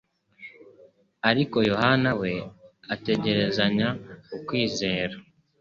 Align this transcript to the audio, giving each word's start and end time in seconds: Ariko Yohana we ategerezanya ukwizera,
Ariko 1.29 1.57
Yohana 1.71 2.11
we 2.21 2.31
ategerezanya 2.95 3.89
ukwizera, 4.37 5.15